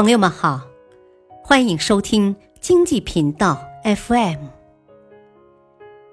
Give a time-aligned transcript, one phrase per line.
[0.00, 0.62] 朋友们好，
[1.44, 4.46] 欢迎收听经济频道 FM。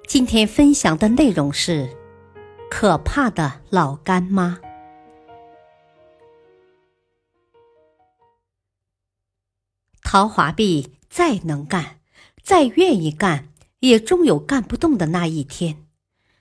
[0.05, 1.95] 今天分享的内容是
[2.69, 4.59] 可怕的老干妈。
[10.01, 12.01] 陶华碧再能干，
[12.43, 15.87] 再愿意干，也终有干不动的那一天。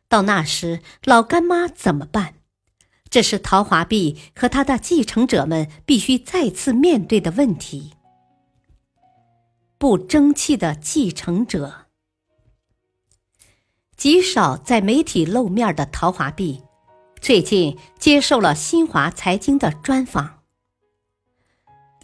[0.08, 2.35] 到那时，老干妈怎么办？
[3.16, 7.94] 这是陶华碧和他的继承者们必须再次面对的问题。
[9.78, 11.86] 不争气的继承者，
[13.96, 16.60] 极少在媒体露面的陶华碧，
[17.18, 20.40] 最近接受了新华财经的专访。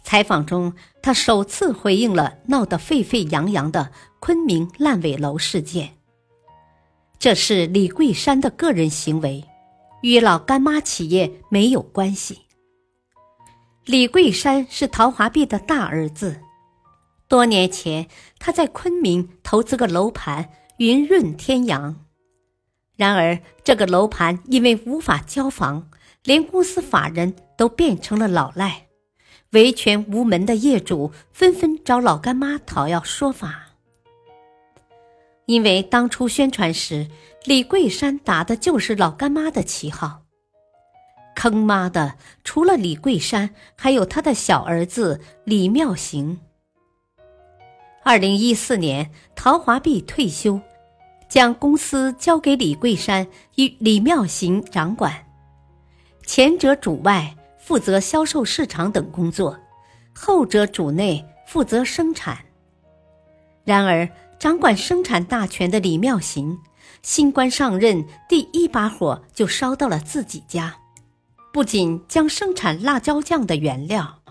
[0.03, 0.73] 采访中，
[1.03, 5.95] 他首次回应了闹得沸沸扬扬的昆明烂尾楼事件。
[7.19, 9.45] 这是李桂山的个人行为。
[10.03, 12.41] 与老干妈企业没有关系。
[13.85, 16.41] 李桂山是陶华碧的大儿子，
[17.29, 22.05] 多年前他在昆明投资个楼盘“云润天阳”，
[22.97, 25.89] 然而这个楼盘因为无法交房，
[26.23, 28.87] 连公司法人都变成了老赖，
[29.51, 33.69] 维权无门的业主纷纷找老干妈讨要说法。
[35.45, 37.07] 因为当初宣传时，
[37.45, 40.21] 李桂山打的就是老干妈的旗号。
[41.35, 46.39] 坑妈的，除了李桂山，还有他的小儿子李妙行。
[48.01, 50.61] 二零一四年，陶华碧退休，
[51.27, 55.25] 将公司交给李桂山与李妙行掌管，
[56.25, 59.59] 前者主外负责销售市场等工作，
[60.15, 62.37] 后者主内负责生产。
[63.65, 64.07] 然而，
[64.39, 66.57] 掌管生产大权的李妙行，
[67.01, 70.77] 新官上任第一把火就烧到了自己家，
[71.51, 74.21] 不仅将生产辣椒酱的原料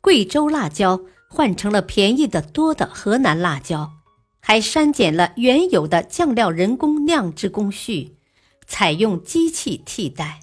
[0.00, 3.90] 贵州辣椒换成了便宜的多的河南辣椒，
[4.40, 8.16] 还删减了原有的酱料人工酿制工序，
[8.66, 10.40] 采用机器替代。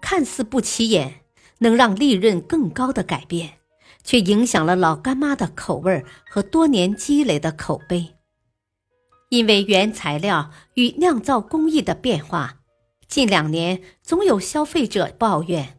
[0.00, 1.20] 看似不起眼，
[1.58, 3.54] 能让利润更高的改变。
[4.02, 8.14] 却影响了老干妈的口味和多年积累的口碑。
[9.28, 12.60] 因为原材料与酿造工艺的变化，
[13.08, 15.78] 近两年总有消费者抱怨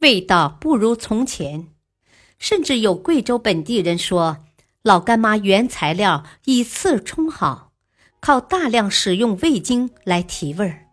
[0.00, 1.68] 味道不如从前，
[2.38, 4.38] 甚至有贵州本地人说
[4.82, 7.72] 老干妈原材料以次充好，
[8.20, 10.86] 靠大量使用味精来提味儿。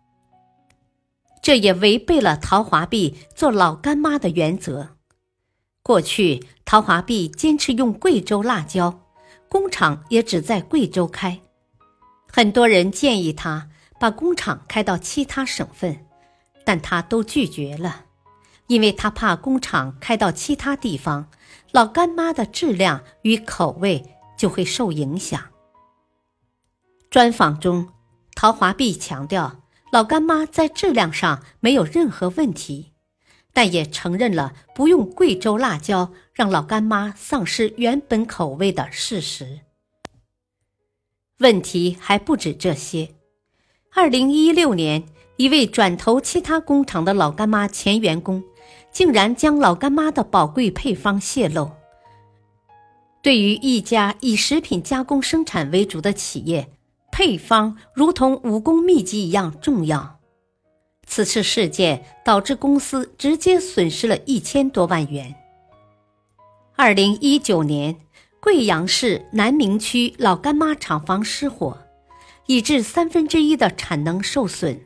[1.42, 4.96] 这也违背了陶华碧做老干妈的原则。
[5.82, 9.00] 过去，陶华碧坚持用贵州辣椒，
[9.48, 11.40] 工厂也只在贵州开。
[12.36, 13.68] 很多人建议他
[14.00, 16.04] 把工厂开到其他省份，
[16.64, 18.06] 但他都拒绝了，
[18.66, 21.30] 因为他怕工厂开到其他地方，
[21.70, 25.40] 老干妈的质量与口味就会受影响。
[27.08, 27.90] 专访中，
[28.34, 29.62] 陶华碧强调，
[29.92, 32.94] 老干妈在质量上没有任何问题。
[33.52, 39.60] 但也承认了不用贵州辣椒让老干妈丧失原本口味的事实。
[41.38, 43.08] 问题还不止这些。
[43.92, 45.04] 二零一六年，
[45.36, 48.42] 一位转投其他工厂的老干妈前员工，
[48.92, 51.70] 竟然将老干妈的宝贵配方泄露。
[53.22, 56.68] 对于一家以食品加工生产为主的企业，
[57.10, 60.20] 配方如同武功秘籍一样重要。
[61.06, 65.34] 此次事件导致公司直接损失了一千多万元。
[66.76, 67.96] 二零一九年，
[68.44, 71.78] 贵阳市南明区老干妈厂房失火，
[72.44, 74.82] 以致三分之一的产能受损。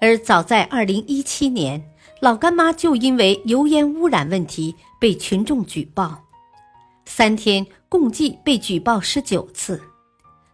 [0.00, 6.26] 而早在二零一七年，老干妈就因为油烟污染问题被群众举报，
[7.06, 9.82] 三天共计被举报十九次，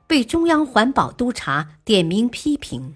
[0.06, 2.94] 被中央环保督察点名批评。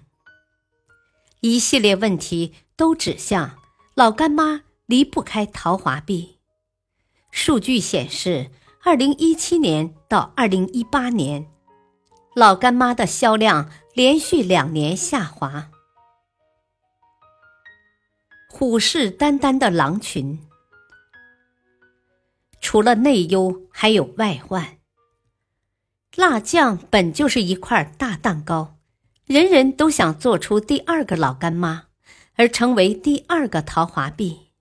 [1.41, 3.59] 一系列问题都指向
[3.93, 6.37] 老干妈离不开陶华碧。
[7.29, 8.49] 数据显示，
[8.87, 11.47] 二零一七年到二零一八年，
[12.35, 15.71] 老干妈的销量连续两年下滑。
[18.47, 20.39] 虎视眈眈的狼群，
[22.61, 24.77] 除了内忧，还有外患。
[26.15, 28.77] 辣酱本就是一块大蛋糕。
[29.25, 31.85] 人人都想做出第二个老干妈，
[32.35, 34.51] 而成为第二个陶华碧。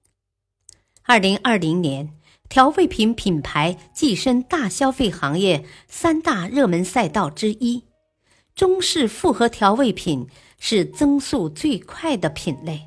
[1.02, 2.18] 二零二零年，
[2.54, 7.82] 调味品品牌跻身大消费行业三大热门赛道之一，
[8.54, 10.28] 中式复合调味品
[10.60, 12.82] 是增速最快的品类，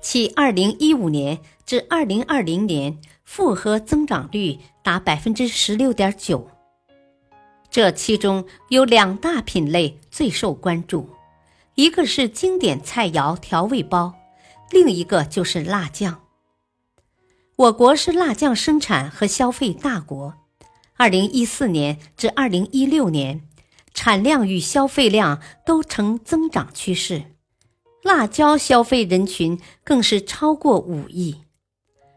[0.00, 6.48] 其2015年至2020年复合增长率达百分之十六点九。
[7.70, 11.10] 这其中有两大品类最受关注，
[11.74, 14.14] 一个是经典菜肴调味包，
[14.70, 16.22] 另一个就是辣酱。
[17.58, 20.34] 我国是辣酱生产和消费大国，
[20.96, 23.40] 二零一四年至二零一六年，
[23.92, 27.24] 产量与消费量都呈增长趋势，
[28.04, 31.40] 辣椒消费人群更是超过五亿，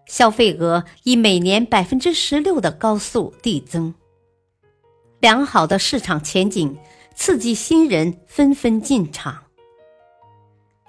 [0.06, 3.96] 消费额以每年百分之十六的高速递增。
[5.20, 6.78] 良好的市场前景
[7.16, 9.46] 刺激新人纷纷进场。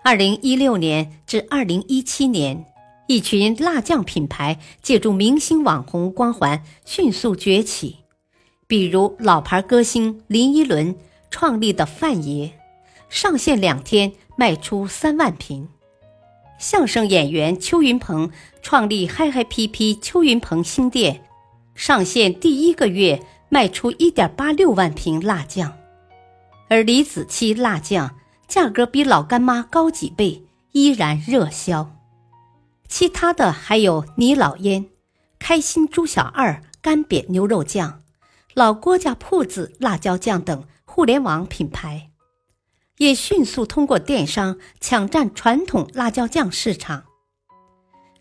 [0.05, 2.67] 二零一六年至二零一七年。
[3.09, 7.99] 一群辣酱品牌借助明星网红光环迅速崛起，
[8.67, 10.97] 比如老牌歌星林依轮
[11.31, 12.53] 创立的范爷，
[13.09, 15.67] 上线两天卖出三万瓶；
[16.59, 18.31] 相声演员邱云鹏
[18.63, 21.25] 创立嗨嗨皮皮邱云鹏新店，
[21.75, 25.77] 上线第一个月卖出一点八六万瓶辣酱，
[26.69, 28.15] 而李子柒辣酱
[28.47, 31.91] 价格比老干妈高几倍，依然热销。
[32.95, 34.85] 其他的还有你老烟、
[35.39, 38.03] 开心猪小二干煸牛肉酱、
[38.53, 42.11] 老郭家铺子辣椒酱等互联网品牌，
[42.99, 47.05] 也迅速通过电商抢占传统辣椒酱市场。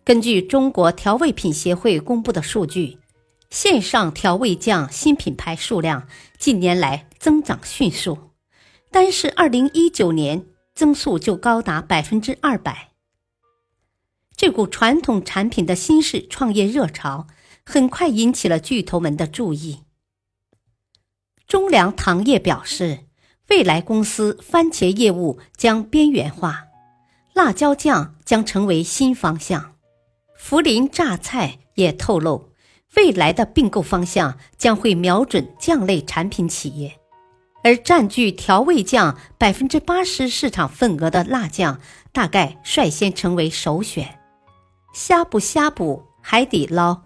[0.05, 2.97] 根据中国调味品协会公布的数据，
[3.49, 6.07] 线上调味酱新品牌数量
[6.37, 8.17] 近年来增长迅速，
[8.89, 12.90] 单是二零一九年增速就高达百分之二百。
[14.41, 17.27] 这股传统产品的新式创业热潮，
[17.63, 19.81] 很快引起了巨头们的注意。
[21.45, 23.01] 中粮糖业表示，
[23.49, 26.63] 未来公司番茄业务将边缘化，
[27.35, 29.75] 辣椒酱将成为新方向。
[30.35, 32.49] 涪陵榨菜也透露，
[32.95, 36.97] 未来的并购方向将会瞄准酱类产品企业，
[37.63, 41.79] 而占据调味酱百分之八十市场份额的辣酱，
[42.11, 44.17] 大概率先成为首选。
[44.93, 47.03] 呷哺呷哺、海底捞、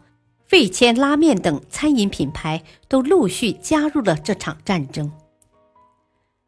[0.52, 5.12] 味千拉面等餐饮品牌都陆续加入了这场战争。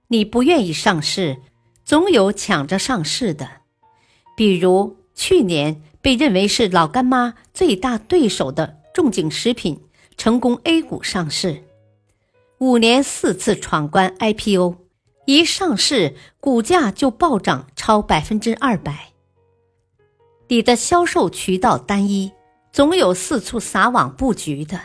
[0.07, 1.37] 你不愿意上市，
[1.83, 3.49] 总有抢着上市的。
[4.35, 9.81] 比如去年被认为是老干妈最大对手的仲景食品，
[10.15, 11.63] 成功 A 股上市，
[12.59, 14.75] 五年四次闯关 IPO，
[15.25, 19.13] 一上市股价就暴涨超百分之二百。
[20.49, 22.31] 你的销售渠道单一，
[22.71, 24.79] 总有四处撒网布局的。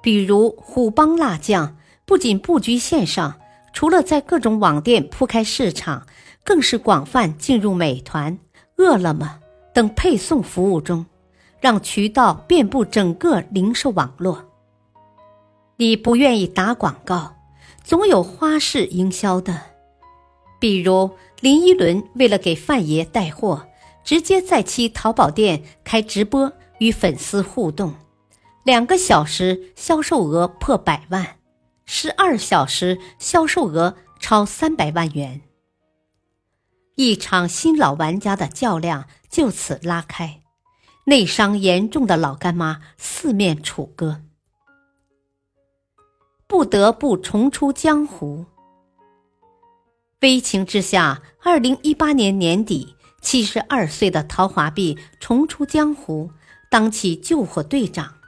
[0.00, 3.34] 比如虎帮辣酱，不仅布局线上，
[3.72, 6.06] 除了在各种网店铺开市场，
[6.44, 8.38] 更是广泛进入美团、
[8.76, 9.40] 饿了么
[9.74, 11.04] 等配送服务中，
[11.60, 14.44] 让渠道遍布整个零售网络。
[15.78, 17.34] 你不愿意打广告，
[17.82, 19.60] 总有花式营销的。
[20.60, 21.10] 比如
[21.40, 23.66] 林依轮为了给范爷带货。
[24.06, 27.92] 直接在其淘宝店开直播与粉丝互动，
[28.62, 31.38] 两个小时销售额破百万，
[31.86, 35.40] 十二小时销售额超三百万元。
[36.94, 40.40] 一场新老玩家的较量就此拉开，
[41.06, 44.22] 内伤严重的老干妈四面楚歌，
[46.46, 48.46] 不得不重出江湖。
[50.20, 52.95] 悲情之下，二零一八年年底。
[53.26, 56.30] 七十二岁的陶华碧重出江湖，
[56.70, 58.18] 当起救火队长。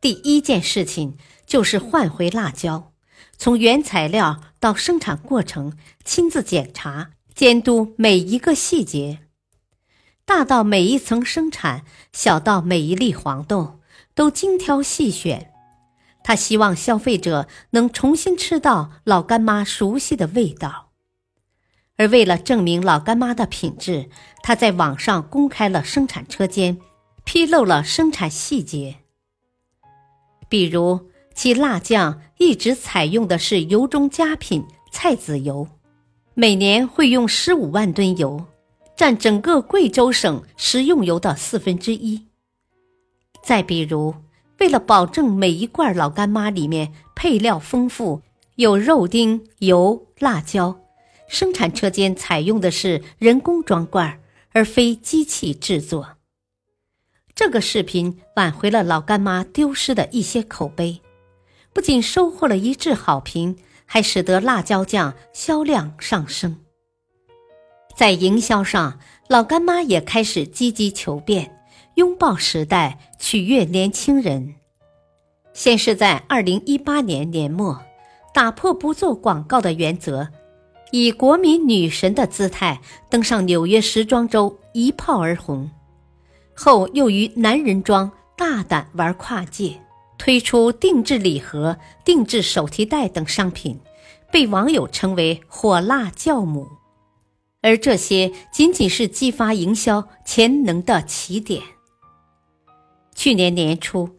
[0.00, 2.90] 第一件事情就是换回辣椒，
[3.38, 9.20] 从原材料到生产过程，亲自检查监督每一个细节，
[10.24, 13.78] 大到每一层生产，小到每一粒黄豆，
[14.16, 15.52] 都精挑细选。
[16.24, 20.81] 他希望消费者能重新吃到老干妈熟悉的味道。
[21.96, 24.08] 而为了证明老干妈的品质，
[24.42, 26.78] 他在网上公开了生产车间，
[27.24, 28.96] 披露了生产细节。
[30.48, 35.68] 比如，其辣酱一直采用的是油中佳品菜籽油，
[36.34, 38.44] 每年会用十五万吨油，
[38.96, 42.26] 占整个贵州省食用油的四分之一。
[43.42, 44.14] 再比如，
[44.58, 48.22] 为了保证每一罐老干妈里面配料丰富，
[48.56, 50.81] 有肉丁、油、辣椒。
[51.28, 54.20] 生产车间采用的是人工装罐，
[54.52, 56.16] 而非机器制作。
[57.34, 61.00] 这个视频挽回了老干妈丢失的一些口碑，
[61.72, 66.58] 不仅收获了一致好评，还使得辣椒酱销量上升。
[67.96, 68.98] 在营销上，
[69.28, 71.58] 老干妈也开始积极求变，
[71.94, 74.54] 拥抱时代，取悦年轻人。
[75.54, 77.82] 先是在二零一八年年末，
[78.32, 80.28] 打破不做广告的原则，
[80.92, 85.70] 以国民女神的姿态登上纽约时装周，一炮而红。
[86.54, 89.80] 后又于男人装大胆玩跨界，
[90.18, 93.80] 推出定制礼盒、定制手提袋等商品，
[94.30, 96.68] 被网友称为“火辣教母”。
[97.62, 101.62] 而这些仅仅是激发营销潜能的起点。
[103.14, 104.10] 去年年初，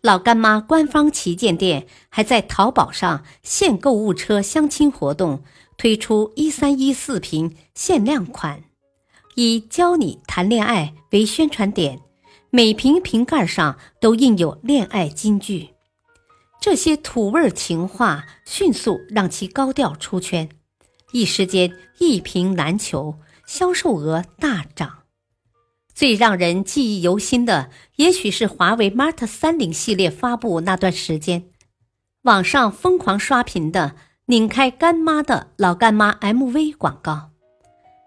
[0.00, 5.42] 老干妈官方旗舰店还在淘宝上现购物车相亲活动，
[5.76, 8.62] 推出一三一四瓶限量款，
[9.34, 12.00] 以“教你谈恋爱”为宣传点，
[12.50, 15.70] 每瓶瓶盖上都印有恋爱金句。
[16.60, 20.48] 这些土味情话迅速让其高调出圈。
[21.12, 25.00] 一时间一瓶难求，销售额大涨。
[25.94, 31.50] 最让人记忆犹新的，也许是华为 Mate 三零系列发布那段时间，
[32.22, 33.96] 网上疯狂刷屏的
[34.32, 37.32] “拧开干妈”的老干妈 MV 广告。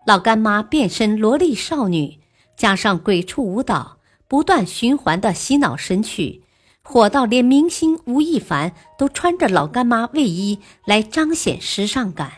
[0.08, 2.20] 老干妈变身萝莉少女，
[2.58, 6.41] 加上鬼畜舞蹈，不断循环的洗脑神曲，
[6.82, 12.32] 火到连明星吴亦凡都穿着老干妈卫衣来彰显时尚感。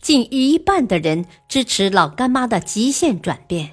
[0.00, 3.72] 近一半的人支持老干妈的极限转变。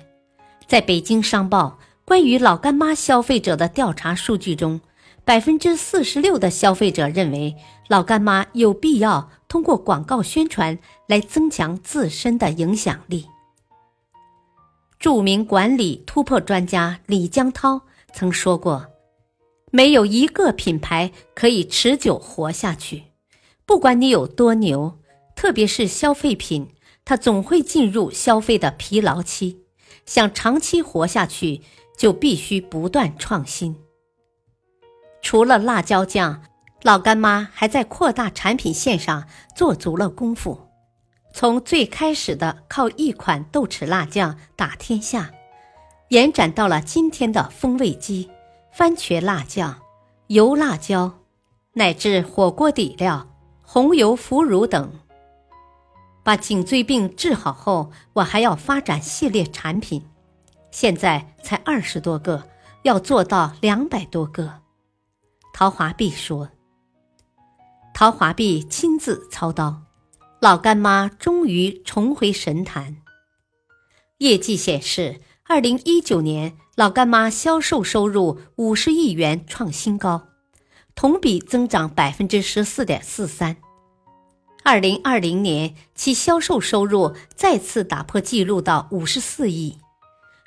[0.68, 4.82] 在北京商报关于老干妈消费者的调查数据中，
[5.24, 7.56] 百分之四十六的消费者认为
[7.92, 13.28] 老干妈有必要通过广告宣传来增强自身的影响力。
[14.98, 17.82] 著名管理突破专家李江涛
[18.14, 18.88] 曾说过
[19.74, 23.04] ：“没有一个品牌可以持久活下去，
[23.66, 24.98] 不管你有多牛。”
[25.36, 26.70] 特别是消费品，
[27.04, 29.66] 它总会进入消费的疲劳期。
[30.06, 31.62] 想长期活下去，
[31.98, 33.76] 就必须不断创新。
[35.22, 36.44] 除了辣椒酱，
[36.84, 40.68] 老干妈还在扩大产品线上做足了功夫。
[41.34, 45.32] 从最开始的靠一款豆豉辣酱打天下，
[46.10, 48.30] 延展到了今天的风味鸡、
[48.72, 49.80] 番茄辣酱、
[50.28, 51.20] 油辣椒，
[51.74, 53.28] 乃至火锅底料、
[53.62, 54.92] 红油腐乳等。
[56.24, 60.06] 把颈椎病治好后，我还要发展系列产品，
[60.70, 62.44] 现在才二十多个，
[62.84, 64.62] 要做到两百多个。
[65.54, 66.50] 陶华碧说
[67.94, 69.84] ：“陶华碧亲自操刀，
[70.40, 72.98] 老干妈终于重回神坛。
[74.18, 80.30] 业绩显示，二零一九年老干妈销售收入五十亿元，创新高，
[80.96, 83.58] 同比增长百分之十四点四三。”
[84.64, 89.78] 二零二零年，其销售收入再次打破纪录到五十四亿，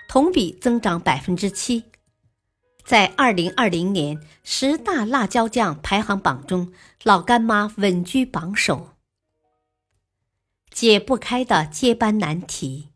[0.09, 1.85] 同比增长百分之七。
[2.85, 6.71] 在二零二零年十大辣椒酱排行榜中，
[7.03, 8.91] 老干妈稳居榜首。
[10.71, 12.91] 解不开的接班难题，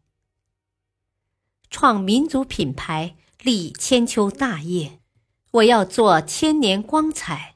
[1.71, 4.99] 创民族品牌，立千秋大业，
[5.53, 7.55] 我要做千年光彩。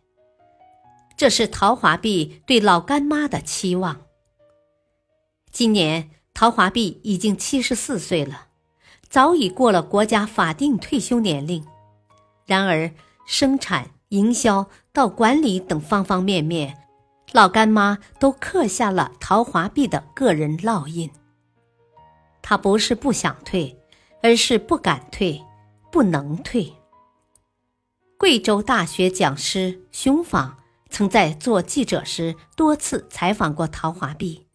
[1.16, 4.06] 这是陶华碧对老干妈的期望。
[5.50, 8.46] 今年，陶华碧已经七十四岁了，
[9.08, 11.66] 早已过了国家法定退休年龄。
[12.52, 12.92] 然而，
[13.24, 16.76] 生产、营销到管理等方方面面，
[17.32, 21.10] 老干妈都刻下了陶华碧的个人烙印。
[22.42, 23.78] 他不是不想退，
[24.22, 25.42] 而是不敢退，
[25.90, 26.74] 不能退。
[28.18, 30.58] 贵州大学讲师熊仿。
[30.94, 34.46] 曾在做记者时多次采访过陶华碧，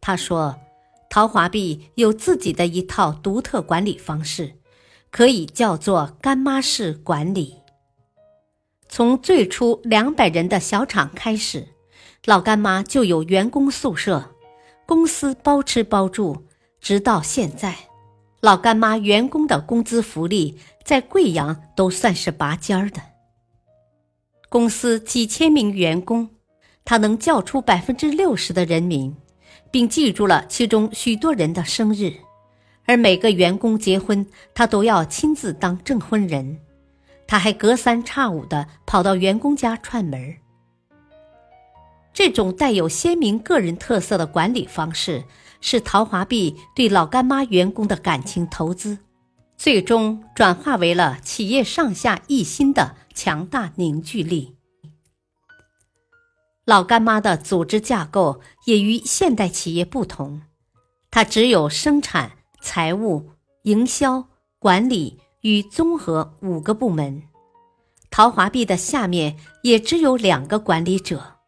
[0.00, 0.54] 他说
[1.10, 4.57] ：“陶华碧有自己的一套独特管理方式，
[5.10, 7.56] 可以叫做干妈式管理。
[8.88, 11.68] 从最初两百人的小厂开始，
[12.24, 14.34] 老干妈就有员工宿舍，
[14.86, 16.44] 公司包吃包住，
[16.80, 17.76] 直到现在，
[18.40, 23.00] 老干妈员工的工资福利在贵阳都算是拔尖儿的。”
[24.48, 26.30] 公司几千名员工，
[26.84, 29.14] 他能叫出百分之六十的人名，
[29.70, 32.14] 并记住了其中许多人的生日，
[32.88, 36.58] 而每个员工结婚，他都要亲自当证婚人。
[37.28, 40.38] 他还隔三差五的跑到员工家串门儿
[42.12, 45.22] 这种带有鲜明个人特色的管理方式，
[45.60, 48.98] 是陶华碧对老干妈员工的感情投资，
[49.56, 52.96] 最终转化为了企业上下一心的。
[53.18, 54.54] 强大凝聚力。
[56.64, 60.42] 老干妈的组织架构也与现代企业不同，
[61.10, 62.37] 它只有生产、
[62.70, 63.30] 财务、
[63.62, 67.22] 营销、管理与综合五个部门。
[68.10, 71.38] 陶华碧的下面也只有两个管理者，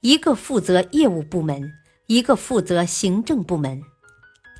[0.00, 1.72] 一个负责业务部门，
[2.08, 3.82] 一个负责行政部门。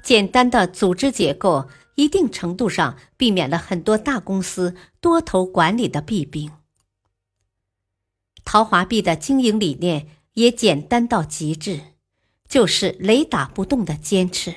[0.03, 6.51] 简单的组织结构，一定程度上避免了很多大公司多头管理的弊病。
[8.43, 11.79] 陶华碧的经营理念也简单到极致，
[12.49, 14.55] 就是雷打不动的坚持。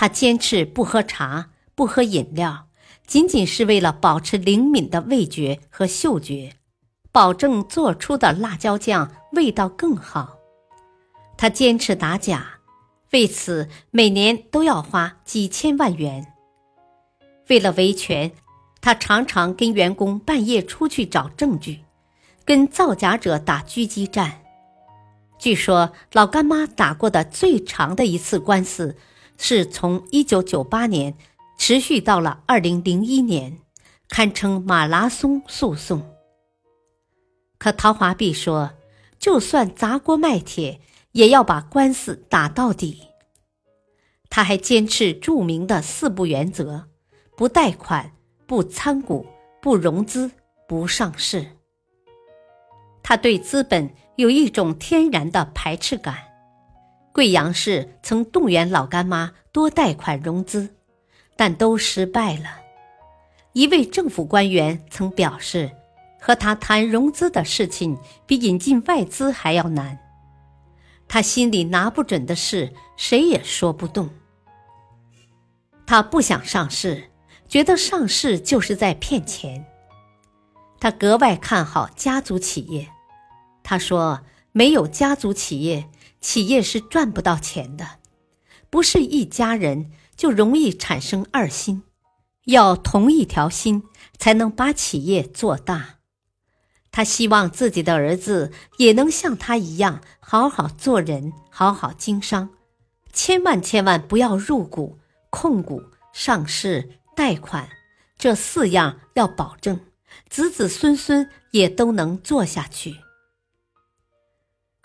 [0.00, 2.68] 他坚持不喝茶，不喝饮料。
[3.06, 6.54] 仅仅是为了保持灵敏的味觉和嗅觉，
[7.12, 10.38] 保证做出的辣椒酱味道更好。
[11.36, 12.60] 他坚持打假，
[13.10, 16.32] 为此每年都要花几千万元。
[17.50, 18.32] 为了维权，
[18.80, 21.80] 他常常跟员工半夜出去找证据，
[22.46, 24.40] 跟造假者打狙击战。
[25.38, 28.96] 据说老干妈打过的最长的一次官司，
[29.40, 31.16] 是从一九九八年。
[31.62, 33.58] 持续到了二零零一年，
[34.08, 36.02] 堪称马拉松诉讼。
[37.58, 38.72] 可陶华碧说
[39.20, 40.80] ：“就算砸锅卖铁，
[41.12, 43.08] 也要把官司打到底。”
[44.30, 46.86] 他还坚持著名的四不原则：
[47.36, 48.12] 不贷款、
[48.46, 49.26] 不参股、
[49.60, 50.30] 不融资、
[50.66, 51.58] 不上市。
[53.02, 56.29] 他对资本有一种天然的排斥感。
[57.12, 60.76] 贵阳市曾动员老干妈多贷款融资。
[61.36, 62.60] 但都失败了。
[63.54, 65.70] 一位政府官员曾表示，
[66.20, 69.98] 和他谈融资的事情比引进外资还要难。
[71.08, 74.10] 他心里拿不准的事，谁也说不动。
[75.86, 77.04] 他不想上市，
[77.48, 79.64] 觉得上市就是在骗钱。
[80.78, 82.86] 他格外看好家族企业。
[83.62, 84.20] 他说
[84.52, 85.88] ：“没有家族企业，
[86.20, 87.98] 企业是赚不到钱的，
[88.68, 91.82] 不是一家人。”就容易产生二心，
[92.44, 93.84] 要同一条心
[94.18, 95.94] 才能把企业做大。
[96.92, 102.50] 他希望自己的儿子也能像他一样好好做人，好好经商，
[103.14, 104.98] 千万千万不要入股、
[105.30, 107.66] 控股、上市、贷款，
[108.18, 109.80] 这四样要保证，
[110.28, 112.96] 子子孙孙也都能做下去。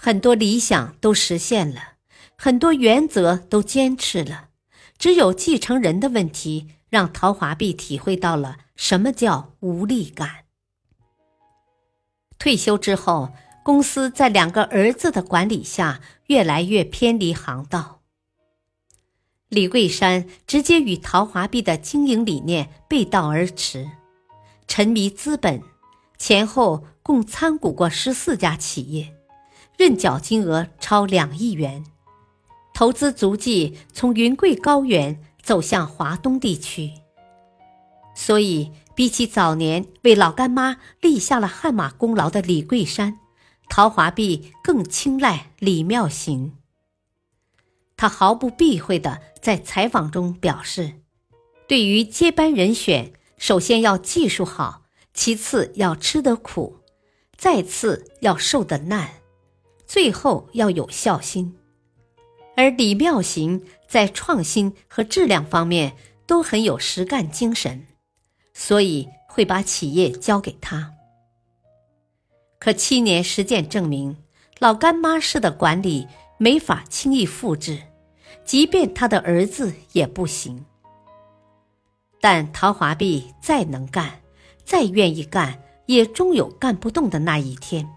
[0.06, 1.94] 很多理想都实现了，
[2.38, 4.50] 很多原则都坚持了。
[5.00, 10.46] 只有继承人的问题，让陶华碧体会到了什么叫无力感。
[12.38, 13.32] 退休之后，
[13.64, 18.04] 公司在两个儿子的管理下，越来越偏离航道。
[19.50, 23.90] 李桂山直接与陶华碧的经营理念背道而驰，
[24.68, 25.64] 沉迷资本，
[26.20, 29.15] 前后共参股过十四家企业，
[29.78, 31.86] 认缴金额超两亿元。
[32.74, 36.92] 投资足迹从云贵高原走向华东地区，
[38.16, 43.20] 所以比起早年为老干妈立下了汗马功劳的李桂山，
[43.70, 46.58] 陶华碧更青睐李妙行。
[47.96, 50.96] 他毫不避讳地在采访中表示，
[51.66, 54.82] 对于接班人选，首先要技术好，
[55.14, 56.80] 其次要吃得苦，
[57.38, 59.12] 再次要受得难，
[59.86, 61.56] 最后要有孝心。
[62.56, 65.96] 而李妙行在创新和质量方面
[66.26, 67.86] 都很有实干精神，
[68.54, 70.94] 所以会把企业交给他。
[72.60, 74.18] 可七年实践证明，
[74.60, 77.80] 老干妈式的管理没法轻易复制，
[78.46, 80.66] 即便他的儿子也不行。
[82.22, 84.22] 但陶华碧再能干，
[84.64, 87.88] 再愿意干，也终有干不动的那一天。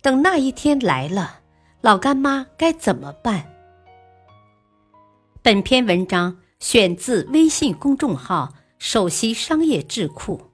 [0.00, 1.40] 等那一天来了，
[1.80, 3.52] 老干妈该怎么办？
[5.42, 10.52] 本篇文章选自微信公众号“首席商业智库”。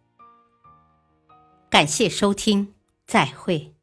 [1.69, 2.75] 感谢收听，
[3.07, 3.74] 再会。